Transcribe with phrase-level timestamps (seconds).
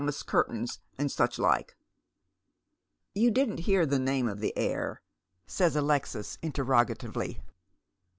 [0.07, 1.75] ss curtings and such lika""
[3.13, 5.03] You didn't hear the name of the heir,"
[5.45, 7.37] says Alexis, interro gatively.